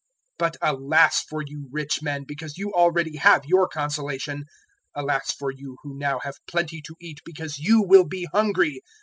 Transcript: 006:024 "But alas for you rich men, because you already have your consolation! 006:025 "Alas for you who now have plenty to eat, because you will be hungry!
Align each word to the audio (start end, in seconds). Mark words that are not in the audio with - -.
006:024 0.39 0.39
"But 0.39 0.57
alas 0.63 1.21
for 1.21 1.43
you 1.45 1.69
rich 1.71 2.01
men, 2.01 2.23
because 2.27 2.57
you 2.57 2.73
already 2.73 3.17
have 3.17 3.45
your 3.45 3.67
consolation! 3.67 4.45
006:025 4.97 5.03
"Alas 5.03 5.31
for 5.37 5.51
you 5.51 5.77
who 5.83 5.95
now 5.95 6.17
have 6.23 6.37
plenty 6.47 6.81
to 6.81 6.95
eat, 6.99 7.19
because 7.23 7.59
you 7.59 7.83
will 7.83 8.07
be 8.07 8.27
hungry! 8.33 8.81